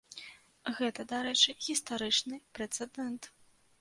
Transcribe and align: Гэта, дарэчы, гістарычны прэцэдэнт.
Гэта, 0.77 1.03
дарэчы, 1.11 1.55
гістарычны 1.67 2.43
прэцэдэнт. 2.59 3.29